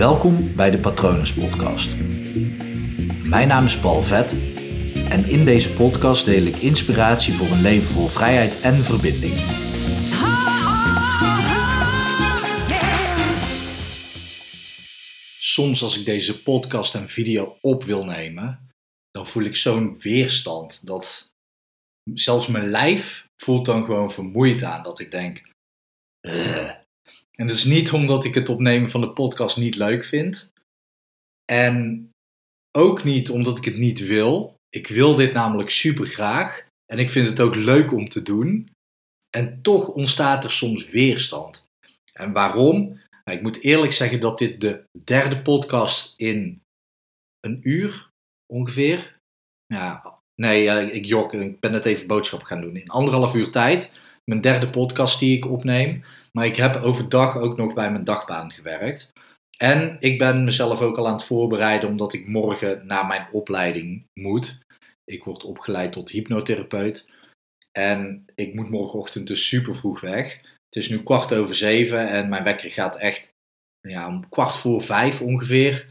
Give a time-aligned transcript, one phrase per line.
[0.00, 1.96] Welkom bij de Patronus Podcast.
[3.24, 4.32] Mijn naam is Paul Vet
[5.08, 9.34] en in deze podcast deel ik inspiratie voor een leven vol vrijheid en verbinding.
[15.38, 18.70] Soms als ik deze podcast en video op wil nemen,
[19.10, 21.32] dan voel ik zo'n weerstand dat
[22.14, 24.82] zelfs mijn lijf voelt dan gewoon vermoeid aan.
[24.82, 25.42] Dat ik denk.
[27.40, 30.50] En is niet omdat ik het opnemen van de podcast niet leuk vind.
[31.52, 32.10] En
[32.78, 34.54] ook niet omdat ik het niet wil.
[34.68, 36.66] Ik wil dit namelijk super graag.
[36.92, 38.68] En ik vind het ook leuk om te doen.
[39.36, 41.66] En toch ontstaat er soms weerstand.
[42.12, 43.00] En waarom?
[43.24, 46.60] Nou, ik moet eerlijk zeggen dat dit de derde podcast in
[47.40, 48.08] een uur
[48.52, 49.16] ongeveer.
[49.66, 51.32] Ja, nee, ik jok.
[51.32, 52.76] Ik ben net even boodschap gaan doen.
[52.76, 53.92] In anderhalf uur tijd.
[54.24, 56.04] Mijn derde podcast die ik opneem.
[56.32, 59.12] Maar ik heb overdag ook nog bij mijn dagbaan gewerkt.
[59.56, 64.04] En ik ben mezelf ook al aan het voorbereiden omdat ik morgen naar mijn opleiding
[64.20, 64.58] moet.
[65.04, 67.08] Ik word opgeleid tot hypnotherapeut.
[67.72, 70.40] En ik moet morgenochtend dus super vroeg weg.
[70.42, 73.32] Het is nu kwart over zeven en mijn wekker gaat echt
[73.88, 75.86] ja, om kwart voor vijf ongeveer.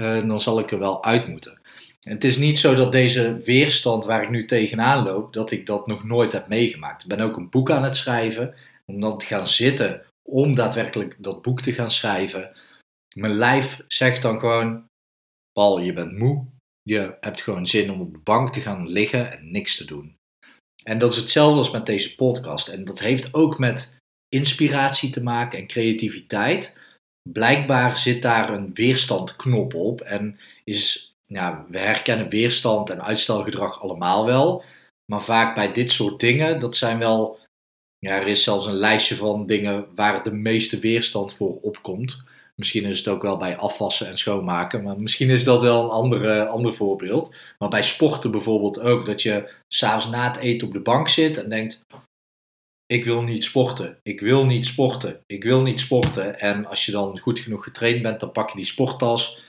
[0.00, 1.60] Uh, dan zal ik er wel uit moeten.
[2.00, 5.86] Het is niet zo dat deze weerstand waar ik nu tegenaan loop, dat ik dat
[5.86, 7.02] nog nooit heb meegemaakt.
[7.02, 11.16] Ik ben ook een boek aan het schrijven om dan te gaan zitten, om daadwerkelijk
[11.18, 12.52] dat boek te gaan schrijven.
[13.14, 14.84] Mijn lijf zegt dan gewoon:
[15.52, 16.46] Paul, je bent moe.
[16.82, 20.16] Je hebt gewoon zin om op de bank te gaan liggen en niks te doen.
[20.84, 22.68] En dat is hetzelfde als met deze podcast.
[22.68, 23.96] En dat heeft ook met
[24.28, 26.78] inspiratie te maken en creativiteit.
[27.32, 30.00] Blijkbaar zit daar een weerstandknop op.
[30.00, 34.64] En is, ja, we herkennen weerstand en uitstelgedrag allemaal wel.
[35.12, 37.38] Maar vaak bij dit soort dingen, dat zijn wel
[37.98, 42.24] ja, er is zelfs een lijstje van dingen waar de meeste weerstand voor opkomt.
[42.54, 45.90] Misschien is het ook wel bij afwassen en schoonmaken, maar misschien is dat wel een
[45.90, 47.34] andere, ander voorbeeld.
[47.58, 51.36] Maar bij sporten bijvoorbeeld ook, dat je s'avonds na het eten op de bank zit
[51.42, 51.84] en denkt:
[52.86, 56.40] Ik wil niet sporten, ik wil niet sporten, ik wil niet sporten.
[56.40, 59.42] En als je dan goed genoeg getraind bent, dan pak je die sporttas,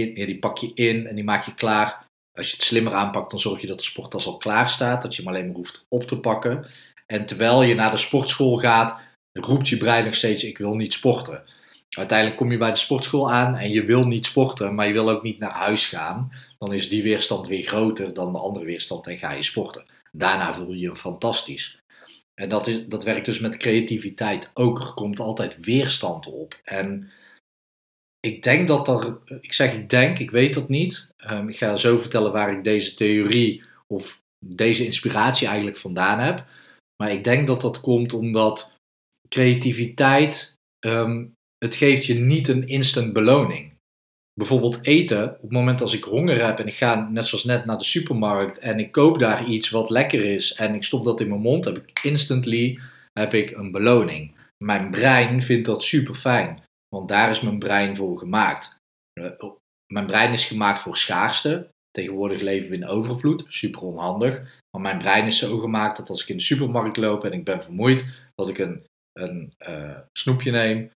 [0.00, 2.06] in, die pak je in en die maak je klaar.
[2.32, 5.16] Als je het slimmer aanpakt, dan zorg je dat de sporttas al klaar staat, dat
[5.16, 6.66] je hem alleen maar hoeft op te pakken.
[7.06, 8.98] En terwijl je naar de sportschool gaat,
[9.32, 11.42] roept je brein nog steeds: Ik wil niet sporten.
[11.90, 15.10] Uiteindelijk kom je bij de sportschool aan en je wil niet sporten, maar je wil
[15.10, 16.32] ook niet naar huis gaan.
[16.58, 19.84] Dan is die weerstand weer groter dan de andere weerstand en ga je sporten.
[20.12, 21.82] Daarna voel je je fantastisch.
[22.34, 24.80] En dat, is, dat werkt dus met creativiteit ook.
[24.80, 26.60] Er komt altijd weerstand op.
[26.64, 27.10] En
[28.24, 31.12] ik denk dat er, ik zeg ik denk, ik weet dat niet.
[31.30, 36.44] Um, ik ga zo vertellen waar ik deze theorie of deze inspiratie eigenlijk vandaan heb.
[37.02, 38.76] Maar ik denk dat dat komt omdat
[39.28, 40.54] creativiteit,
[40.86, 43.72] um, het geeft je niet een instant beloning.
[44.34, 47.64] Bijvoorbeeld eten, op het moment als ik honger heb en ik ga net zoals net
[47.64, 51.20] naar de supermarkt en ik koop daar iets wat lekker is en ik stop dat
[51.20, 52.78] in mijn mond, heb ik instantly
[53.12, 54.34] heb ik een beloning.
[54.64, 56.62] Mijn brein vindt dat super fijn,
[56.94, 58.76] want daar is mijn brein voor gemaakt.
[59.12, 59.50] Eh,
[59.92, 61.68] mijn brein is gemaakt voor schaarste.
[61.90, 64.62] Tegenwoordig leven we in overvloed, super onhandig.
[64.70, 67.44] Maar mijn brein is zo gemaakt dat als ik in de supermarkt loop en ik
[67.44, 70.90] ben vermoeid, dat ik een, een uh, snoepje neem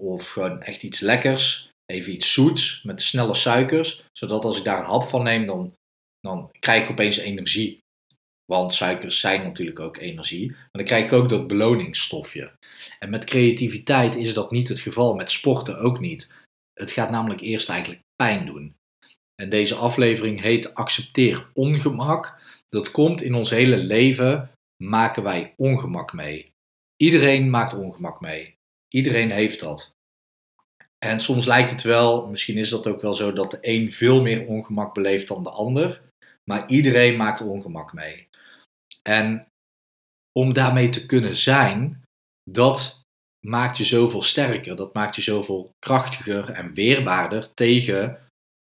[0.00, 4.78] of gewoon echt iets lekkers, even iets zoets met snelle suikers, zodat als ik daar
[4.78, 5.72] een hap van neem, dan,
[6.20, 7.78] dan krijg ik opeens energie.
[8.44, 10.50] Want suikers zijn natuurlijk ook energie.
[10.50, 12.52] Maar dan krijg ik ook dat beloningsstofje.
[12.98, 16.32] En met creativiteit is dat niet het geval, met sporten ook niet.
[16.72, 18.74] Het gaat namelijk eerst eigenlijk pijn doen.
[19.34, 22.42] En deze aflevering heet Accepteer ongemak.
[22.68, 24.50] Dat komt in ons hele leven,
[24.84, 26.52] maken wij ongemak mee.
[26.96, 28.54] Iedereen maakt ongemak mee.
[28.88, 29.94] Iedereen heeft dat.
[30.98, 34.22] En soms lijkt het wel, misschien is dat ook wel zo, dat de een veel
[34.22, 36.02] meer ongemak beleeft dan de ander.
[36.44, 38.28] Maar iedereen maakt ongemak mee.
[39.08, 39.46] En
[40.32, 42.02] om daarmee te kunnen zijn,
[42.50, 43.02] dat
[43.46, 44.76] maakt je zoveel sterker.
[44.76, 48.18] Dat maakt je zoveel krachtiger en weerbaarder tegen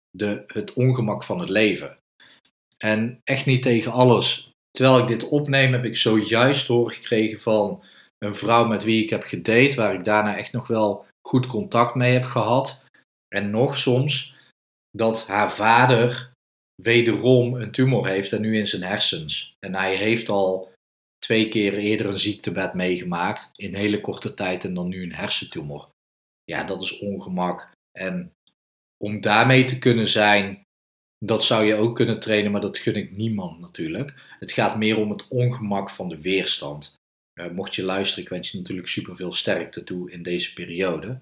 [0.09, 1.97] de, het ongemak van het leven.
[2.77, 4.49] En echt niet tegen alles.
[4.71, 7.83] Terwijl ik dit opneem, heb ik zojuist horen gekregen van
[8.17, 11.95] een vrouw met wie ik heb gedate, waar ik daarna echt nog wel goed contact
[11.95, 12.83] mee heb gehad.
[13.27, 14.35] En nog soms
[14.91, 16.31] dat haar vader
[16.81, 19.55] wederom een tumor heeft en nu in zijn hersens.
[19.59, 20.73] En hij heeft al
[21.17, 25.89] twee keer eerder een ziektebed meegemaakt in hele korte tijd en dan nu een hersentumor.
[26.43, 27.71] Ja, dat is ongemak.
[27.91, 28.31] En
[29.03, 30.63] om daarmee te kunnen zijn,
[31.25, 34.35] dat zou je ook kunnen trainen, maar dat gun ik niemand natuurlijk.
[34.39, 36.93] Het gaat meer om het ongemak van de weerstand.
[37.39, 41.19] Uh, mocht je luisteren, ik wens je natuurlijk super veel sterkte toe in deze periode.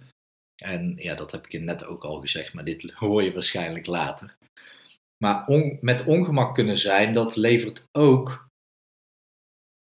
[0.64, 3.86] En ja, dat heb ik je net ook al gezegd, maar dit hoor je waarschijnlijk
[3.86, 4.36] later.
[5.24, 5.46] Maar
[5.82, 8.48] met ongemak kunnen zijn, dat levert ook.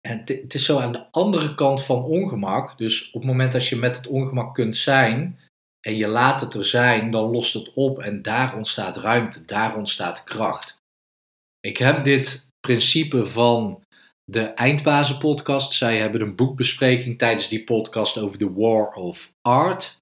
[0.08, 2.78] En het is zo aan de andere kant van ongemak.
[2.78, 5.40] Dus op het moment dat je met het ongemak kunt zijn
[5.88, 9.76] en je laat het er zijn, dan lost het op en daar ontstaat ruimte, daar
[9.76, 10.78] ontstaat kracht.
[11.60, 13.84] Ik heb dit principe van
[14.24, 15.74] de Eindbazen podcast.
[15.74, 20.00] Zij hebben een boekbespreking tijdens die podcast over The War of Art.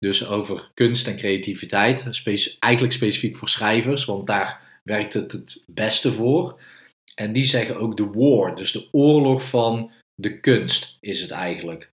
[0.00, 2.24] Dus over kunst en creativiteit.
[2.58, 6.60] eigenlijk specifiek voor schrijvers, want daar werkt het het beste voor.
[7.14, 11.92] En die zeggen ook de war, dus de oorlog van de kunst is het eigenlijk.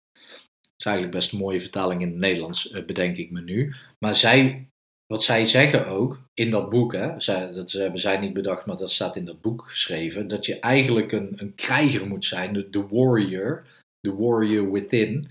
[0.62, 3.75] Dat is eigenlijk best een mooie vertaling in het Nederlands, eh, bedenk ik me nu.
[4.00, 4.68] Maar zij,
[5.06, 8.77] wat zij zeggen ook in dat boek, hè, zij, dat hebben zij niet bedacht, maar
[8.77, 12.69] dat staat in dat boek geschreven, dat je eigenlijk een, een krijger moet zijn, de,
[12.69, 13.65] de warrior,
[14.00, 15.30] de warrior within.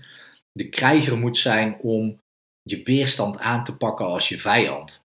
[0.51, 2.19] De krijger moet zijn om
[2.69, 5.01] je weerstand aan te pakken als je vijand.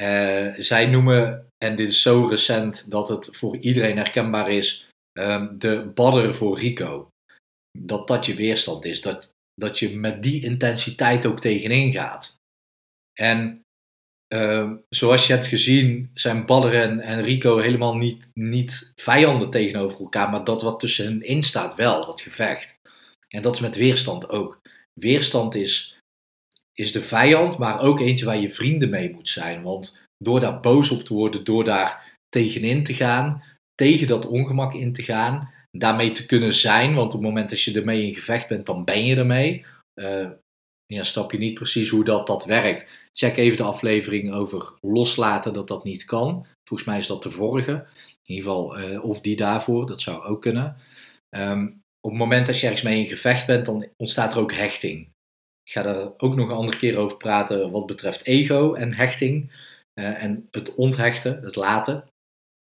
[0.00, 4.88] Uh, zij noemen, en dit is zo recent dat het voor iedereen herkenbaar is,
[5.18, 7.08] um, de badder voor Rico.
[7.78, 12.36] Dat dat je weerstand is, dat, dat je met die intensiteit ook tegenin gaat.
[13.12, 13.62] En
[14.34, 20.00] uh, zoals je hebt gezien, zijn Badder en, en Rico helemaal niet, niet vijanden tegenover
[20.00, 22.78] elkaar, maar dat wat tussen hen in staat wel, dat gevecht.
[23.28, 24.60] En dat is met weerstand ook.
[25.00, 25.91] Weerstand is
[26.74, 29.62] is de vijand, maar ook eentje waar je vrienden mee moet zijn.
[29.62, 33.42] Want door daar boos op te worden, door daar tegenin te gaan,
[33.74, 37.62] tegen dat ongemak in te gaan, daarmee te kunnen zijn, want op het moment dat
[37.62, 39.64] je ermee in gevecht bent, dan ben je ermee.
[40.00, 40.30] Uh,
[40.86, 42.90] ja, snap je niet precies hoe dat, dat werkt.
[43.12, 46.46] Check even de aflevering over loslaten dat dat niet kan.
[46.68, 47.72] Volgens mij is dat de vorige.
[48.24, 50.76] In ieder geval, uh, of die daarvoor, dat zou ook kunnen.
[51.30, 54.52] Um, op het moment dat je ergens mee in gevecht bent, dan ontstaat er ook
[54.52, 55.10] hechting.
[55.64, 59.50] Ik ga daar ook nog een andere keer over praten wat betreft ego en hechting.
[59.94, 62.04] Uh, en het onthechten, het laten.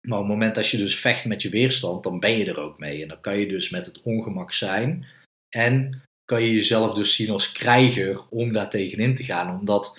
[0.06, 2.58] Maar op het moment dat je dus vecht met je weerstand, dan ben je er
[2.58, 3.02] ook mee.
[3.02, 5.06] En dan kan je dus met het ongemak zijn.
[5.48, 9.58] En kan je jezelf dus zien als krijger om daar tegenin te gaan.
[9.58, 9.98] Omdat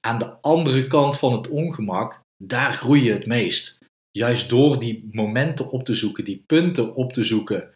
[0.00, 3.78] aan de andere kant van het ongemak, daar groei je het meest.
[4.10, 7.74] Juist door die momenten op te zoeken, die punten op te zoeken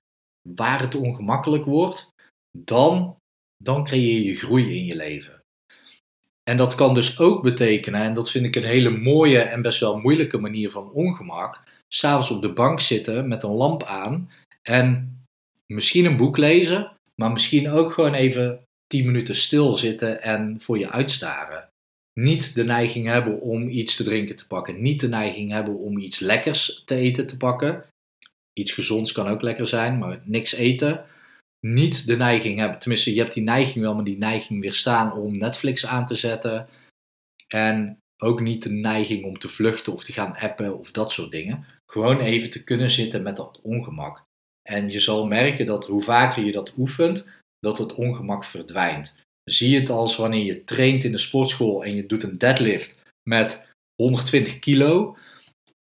[0.49, 2.11] waar het ongemakkelijk wordt,
[2.58, 3.17] dan
[3.58, 5.43] dan creëer je groei in je leven.
[6.50, 9.81] En dat kan dus ook betekenen, en dat vind ik een hele mooie en best
[9.81, 14.31] wel moeilijke manier van ongemak, s'avonds op de bank zitten met een lamp aan
[14.62, 15.16] en
[15.66, 20.78] misschien een boek lezen, maar misschien ook gewoon even 10 minuten stil zitten en voor
[20.78, 21.69] je uitstaren.
[22.20, 25.99] Niet de neiging hebben om iets te drinken te pakken, niet de neiging hebben om
[25.99, 27.84] iets lekkers te eten te pakken.
[28.52, 31.04] Iets gezonds kan ook lekker zijn, maar niks eten
[31.60, 35.38] niet de neiging hebben, tenminste je hebt die neiging wel, maar die neiging weerstaan om
[35.38, 36.69] Netflix aan te zetten.
[37.49, 41.31] En ook niet de neiging om te vluchten of te gaan appen of dat soort
[41.31, 41.64] dingen.
[41.87, 44.26] Gewoon even te kunnen zitten met dat ongemak.
[44.69, 47.28] En je zal merken dat hoe vaker je dat oefent,
[47.58, 49.16] dat het ongemak verdwijnt.
[49.44, 53.66] Zie het als wanneer je traint in de sportschool en je doet een deadlift met
[54.02, 55.16] 120 kilo.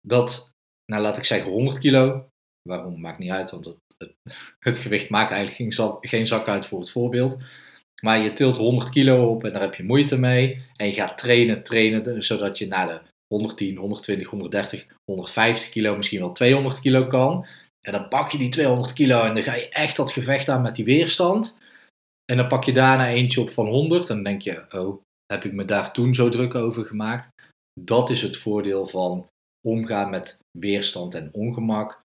[0.07, 0.51] Dat,
[0.85, 2.27] nou laat ik zeggen 100 kilo.
[2.69, 3.77] Waarom maakt niet uit, want
[4.59, 7.41] het gewicht maakt eigenlijk geen, geen zak uit voor het voorbeeld.
[8.01, 10.65] Maar je tilt 100 kilo op en daar heb je moeite mee.
[10.75, 16.19] En je gaat trainen, trainen, zodat je naar de 110, 120, 130, 150 kilo, misschien
[16.19, 17.45] wel 200 kilo kan.
[17.81, 20.61] En dan pak je die 200 kilo en dan ga je echt dat gevecht aan
[20.61, 21.57] met die weerstand.
[22.25, 25.43] En dan pak je daarna eentje op van 100 en dan denk je, oh, heb
[25.43, 27.27] ik me daar toen zo druk over gemaakt?
[27.81, 29.27] Dat is het voordeel van
[29.67, 32.02] omgaan met weerstand en ongemak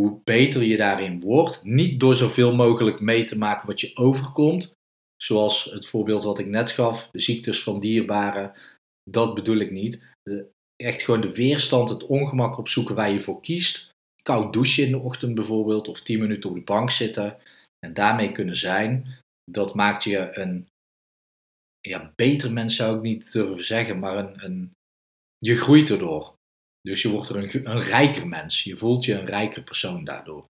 [0.00, 1.64] hoe beter je daarin wordt.
[1.64, 4.74] Niet door zoveel mogelijk mee te maken wat je overkomt.
[5.16, 8.52] Zoals het voorbeeld wat ik net gaf, de ziektes van dierbaren.
[9.10, 10.04] Dat bedoel ik niet.
[10.76, 13.90] Echt gewoon de weerstand, het ongemak opzoeken waar je voor kiest.
[14.22, 17.38] Koud douchen in de ochtend bijvoorbeeld, of 10 minuten op de bank zitten.
[17.86, 19.06] En daarmee kunnen zijn.
[19.50, 20.66] Dat maakt je een
[21.80, 24.72] ja, beter mens, zou ik niet durven zeggen, maar een, een,
[25.38, 26.35] je groeit erdoor.
[26.86, 28.64] Dus je wordt er een, rijker mens.
[28.64, 30.48] Je voelt je een rijker persoon daardoor.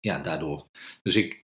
[0.00, 0.66] Ja, daardoor.
[1.02, 1.44] Dus ik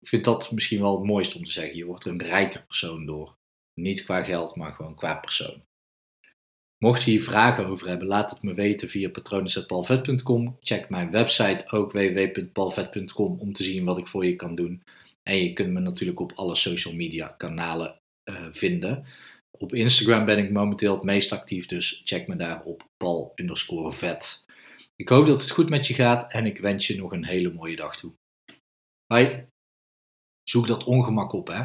[0.00, 1.76] vind dat misschien wel het mooiste om te zeggen.
[1.76, 3.36] Je wordt er een rijker persoon door.
[3.74, 5.62] Niet qua geld, maar gewoon qua persoon.
[6.78, 10.56] Mocht je hier vragen over hebben, laat het me weten via patronen.palvet.com.
[10.60, 14.82] Check mijn website ook www.palvet.com om te zien wat ik voor je kan doen.
[15.22, 19.06] En je kunt me natuurlijk op alle social media kanalen uh, vinden.
[19.62, 23.92] Op Instagram ben ik momenteel het meest actief, dus check me daar op pal underscore
[23.92, 24.44] vet.
[24.96, 27.52] Ik hoop dat het goed met je gaat en ik wens je nog een hele
[27.52, 28.12] mooie dag toe.
[29.06, 29.46] Hoi.
[30.42, 31.64] Zoek dat ongemak op, hè.